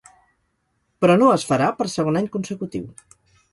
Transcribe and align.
Però 1.05 1.17
no 1.19 1.27
es 1.35 1.45
farà 1.51 1.69
per 1.83 1.89
segon 1.99 2.19
any 2.25 2.33
consecutiu. 2.39 2.91